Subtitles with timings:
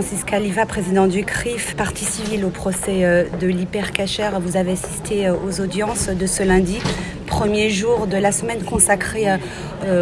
[0.00, 4.40] Francis Khalifa, président du CRIF, partie civile au procès euh, de l'hypercachère.
[4.40, 6.78] Vous avez assisté euh, aux audiences de ce lundi,
[7.26, 9.26] premier jour de la semaine consacrée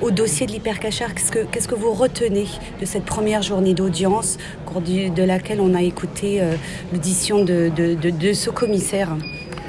[0.00, 1.12] au dossier de l'hypercachère.
[1.12, 2.46] Qu'est-ce que, vous retenez
[2.80, 6.40] de cette première journée d'audience, au cours de laquelle on a écouté
[6.92, 9.08] l'audition de ce commissaire?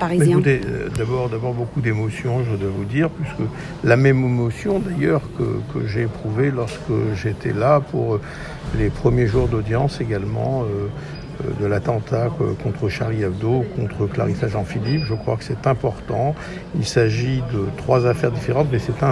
[0.03, 3.49] Euh, d'abord, beaucoup d'émotions, je dois vous dire, puisque
[3.83, 8.21] la même émotion d'ailleurs que, j'ai éprouvée lorsque j'étais là pour euh,
[8.77, 10.87] les premiers jours d'audience également euh,
[11.59, 12.29] de l'attentat
[12.63, 15.05] contre Charlie Hebdo, contre Clarissa Jean-Philippe.
[15.05, 16.35] Je crois que c'est important.
[16.77, 19.03] Il s'agit de trois affaires différentes, mais c'est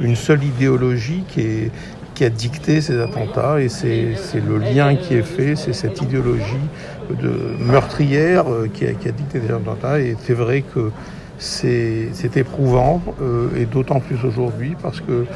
[0.00, 1.70] une seule idéologie qui est,
[2.14, 4.14] qui a dicté ces attentats et c'est
[4.46, 6.68] le lien qui est fait, c'est cette idéologie
[7.10, 10.90] de meurtrière euh, qui a, qui a dicté ces attentats et c'est vrai que
[11.38, 15.26] c'est éprouvant euh, et d'autant plus aujourd'hui parce que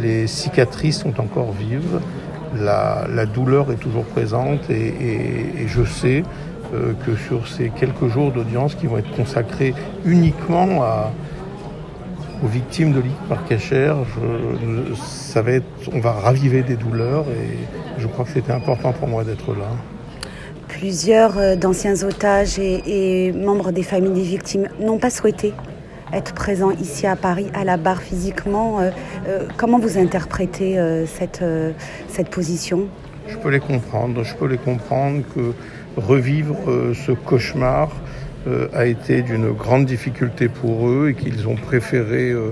[0.00, 2.00] les cicatrices sont encore vives,
[2.58, 6.24] la, la douleur est toujours présente et, je sais
[6.74, 11.12] euh, que sur ces quelques jours d'audience qui vont être consacrés uniquement à,
[12.44, 13.96] aux victimes de l'hypercachère,
[14.96, 17.56] ça va être, on va raviver des douleurs et
[17.98, 19.70] je crois que c'était important pour moi d'être là.
[20.68, 25.54] Plusieurs euh, d'anciens otages et, membres des familles des victimes n'ont pas souhaité
[26.12, 28.80] être présents ici à Paris, à la barre physiquement.
[28.80, 28.90] Euh,
[29.26, 31.42] euh, comment vous interprétez cette,
[32.08, 32.86] cette position?
[33.26, 34.22] Je peux les comprendre.
[34.22, 35.52] Je peux les comprendre que
[35.96, 36.56] revivre
[36.94, 37.90] ce cauchemar
[38.74, 42.50] a été d'une grande difficulté pour eux et qu'ils ont préféré euh,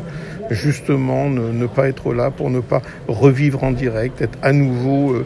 [0.50, 5.24] justement ne, pas être là pour ne pas revivre en direct, être à nouveau euh,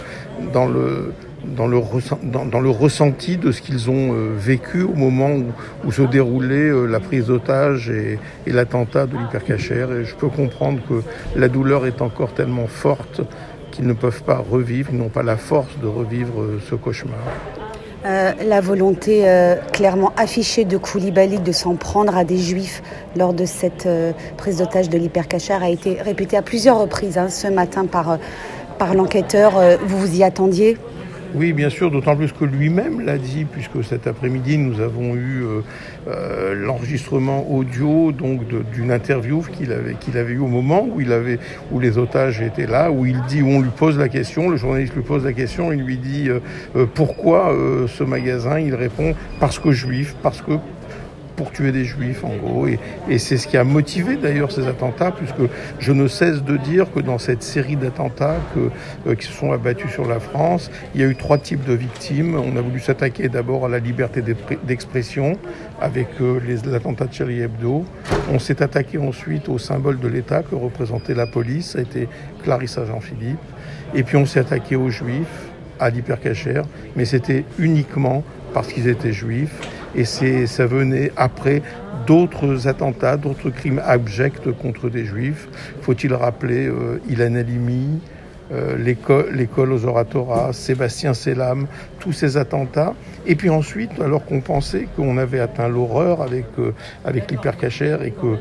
[0.52, 1.12] dans le
[1.56, 1.80] dans le,
[2.24, 5.30] dans, le ressenti de ce qu'ils ont vécu au moment
[5.84, 9.92] où, se déroulait la prise d'otage et, et l'attentat de l'hypercachère.
[9.92, 11.02] Et je peux comprendre que
[11.38, 13.20] la douleur est encore tellement forte
[13.70, 17.20] qu'ils ne peuvent pas revivre, ils n'ont pas la force de revivre ce cauchemar.
[18.06, 22.80] Euh, la volonté euh, clairement affichée de Koulibaly de s'en prendre à des juifs
[23.16, 27.28] lors de cette euh, prise d'otage de l'hypercachère a été répétée à plusieurs reprises hein,
[27.30, 28.18] ce matin par,
[28.78, 29.54] par l'enquêteur.
[29.84, 30.78] vous vous y attendiez?
[31.34, 35.42] Oui, bien sûr, d'autant plus que lui-même l'a dit, puisque cet après-midi, nous avons eu
[35.42, 35.60] euh,
[36.08, 38.42] euh, l'enregistrement audio donc
[38.72, 41.38] d'une interview qu'il avait, qu'il avait eu au moment où, il avait,
[41.72, 44.56] où les otages étaient là, où il dit, où on lui pose la question, le
[44.56, 47.54] journaliste lui pose la question, il lui dit euh, pourquoi
[47.88, 50.52] ce magasin, il répond parce que juif, parce que
[51.36, 52.66] pour tuer des juifs en gros.
[52.66, 52.78] Et,
[53.18, 57.00] c'est ce qui a motivé d'ailleurs ces attentats, puisque je ne cesse de dire que
[57.00, 61.06] dans cette série d'attentats euh, qui se sont abattus sur la France, il y a
[61.06, 62.36] eu trois types de victimes.
[62.36, 64.22] On a voulu s'attaquer d'abord à la liberté
[64.64, 65.38] d'expression
[65.80, 67.84] avec euh, l'attentat de Charlie Hebdo.
[68.32, 72.08] On s'est attaqué ensuite au symbole de l'État que représentait la police, ça a été
[72.42, 73.38] Clarissa Jean-Philippe.
[73.94, 76.64] Et puis on s'est attaqué aux juifs, à l'hypercachère,
[76.96, 79.60] mais c'était uniquement parce qu'ils étaient juifs
[79.96, 81.62] et ça venait après
[82.06, 85.48] d'autres attentats, d'autres crimes abjects contre des juifs.
[85.82, 88.00] Faut-il rappeler euh, Ilan Halimi,
[88.52, 91.66] euh, l'école aux oratoras, Sébastien Selam,
[91.98, 92.94] tous ces attentats.
[93.26, 96.72] Et puis ensuite, alors qu'on pensait qu'on avait atteint l'horreur avec, euh,
[97.04, 98.36] avec l'hypercachère et que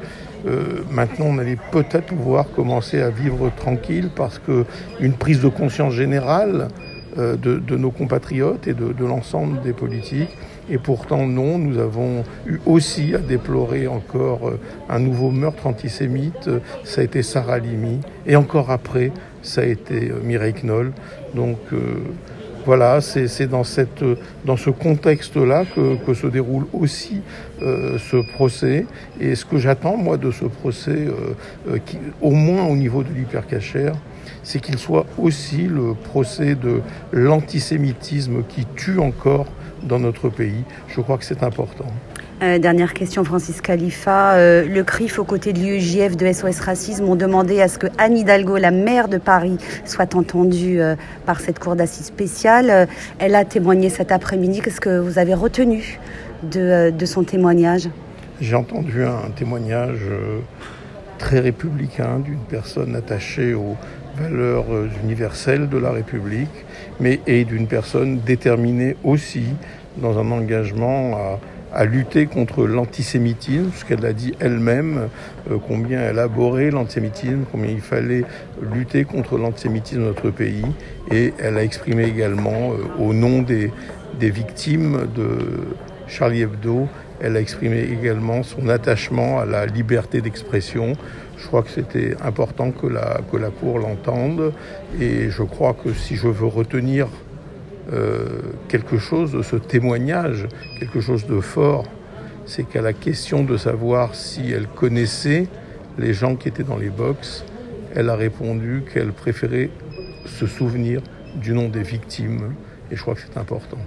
[0.47, 4.66] euh, maintenant on allait peut-être pouvoir commencer à vivre tranquille parce que
[4.99, 6.67] une prise de conscience générale
[7.17, 10.37] de, de, nos compatriotes et de, de l'ensemble des politiques
[10.70, 14.59] et pourtant, non, nous avons eu aussi à déplorer encore euh,
[14.90, 16.50] un nouveau meurtre antisémite.
[16.84, 18.00] Ça a été Sarah Limi.
[18.26, 19.12] Et encore après,
[19.44, 20.92] ça a été euh, Mireille Knoll.
[21.36, 21.98] Donc euh,
[22.66, 23.62] voilà, c'est dans,
[24.44, 27.22] dans ce contexte-là que, que, se déroule aussi
[27.59, 28.88] ce procès.
[29.22, 31.06] Et ce que j'attends, moi, de ce procès,
[31.86, 33.94] qui, au moins au niveau de l'hypercachère,
[34.42, 39.46] c'est qu'il soit aussi le procès de l'antisémitisme qui tue encore
[39.85, 40.63] dans notre pays.
[40.88, 41.85] Je crois que c'est important.
[42.44, 44.34] Euh, dernière question, Francis Khalifa.
[44.34, 47.88] Euh, le CRIF, aux côtés de l'UEJF de SOS Racisme, ont demandé à ce que
[47.97, 52.88] Anne Hidalgo, la maire de Paris, soit entendue euh, par cette cour d'assises spéciale.
[53.19, 54.61] elle a témoigné cet après-midi.
[54.61, 55.99] Qu'est-ce que vous avez retenu
[56.43, 57.90] de, de son témoignage?
[58.41, 60.02] J'ai entendu un témoignage
[61.17, 63.78] très républicain d'une personne attachée aux
[64.16, 64.66] valeurs
[65.03, 66.66] universelles de la République,
[67.00, 69.44] mais et d'une personne déterminée aussi
[69.97, 71.17] dans un engagement
[71.73, 75.09] à, lutter contre l'antisémitisme, puisqu'elle a dit elle-même
[75.52, 78.23] euh, combien elle abhorrait l'antisémitisme, combien il fallait
[78.73, 80.64] lutter contre l'antisémitisme dans notre pays.
[81.11, 83.72] Et elle a exprimé également, euh, au nom des,
[84.18, 85.38] des victimes de
[86.07, 86.87] Charlie Hebdo,
[87.19, 90.93] elle a exprimé également son attachement à la liberté d'expression.
[91.37, 94.53] Je crois que c'était important que la, que la Cour l'entende
[94.99, 97.07] et je crois que si je veux retenir
[98.67, 100.47] quelque chose de ce témoignage,
[100.79, 101.85] quelque chose de fort.
[102.46, 105.47] C'est qu'à la question de savoir si elle connaissait
[105.97, 107.43] les gens qui étaient dans les box,
[107.96, 109.69] elle a répondu qu'elle préférait
[110.25, 111.01] se souvenir
[111.35, 112.53] du nom des victimes.
[112.91, 113.79] Et je crois que c'est important.